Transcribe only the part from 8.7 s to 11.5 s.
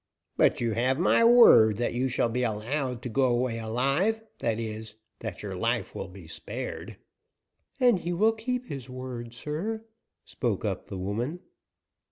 word, sir," spoke up the woman.